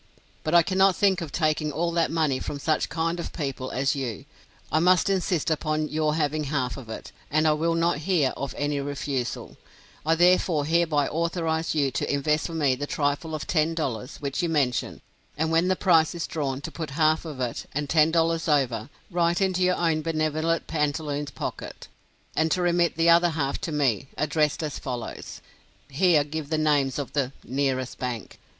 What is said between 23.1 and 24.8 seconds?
other half to me, addressed as